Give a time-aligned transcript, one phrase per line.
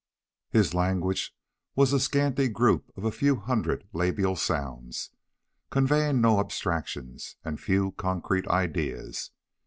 [0.49, 1.35] His language
[1.75, 5.11] was a scanty group of a few hundred labial sounds,
[5.69, 9.29] conveying no abstractions and few concrete ideas.